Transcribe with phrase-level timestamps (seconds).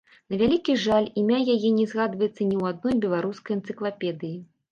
[0.33, 4.35] На вялікі жаль, імя яе не згадваецца ні ў адной беларускай энцыклапедыі.